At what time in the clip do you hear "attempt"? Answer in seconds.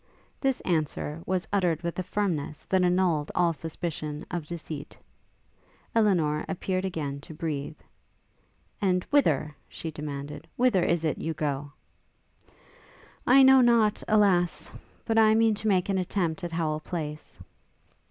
15.99-16.43